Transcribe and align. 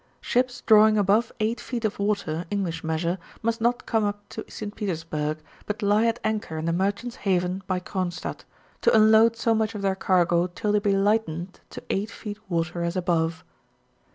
Ships 0.19 0.61
drawing 0.61 0.97
above 0.97 1.31
8 1.39 1.59
feet 1.61 1.85
of 1.85 1.99
water, 1.99 2.45
English 2.49 2.83
measure, 2.83 3.19
must 3.43 3.61
not 3.61 3.85
come 3.85 4.03
up 4.03 4.27
to 4.29 4.43
St. 4.49 4.73
Petersburg, 4.73 5.37
but 5.67 5.83
lie 5.83 6.05
at 6.07 6.19
anchor 6.23 6.57
in 6.57 6.65
the 6.65 6.73
Merchant's 6.73 7.17
Haven 7.17 7.61
by 7.67 7.79
Gronstadt, 7.79 8.43
to 8.81 8.95
unload 8.95 9.35
so 9.35 9.53
much 9.53 9.75
of 9.75 9.83
their 9.83 9.93
cargo 9.93 10.47
till 10.47 10.71
they 10.71 10.79
be 10.79 10.97
lightened 10.97 11.59
to 11.69 11.83
8 11.91 12.09
feet 12.09 12.39
water 12.49 12.81
as 12.81 12.95
above. 12.95 13.43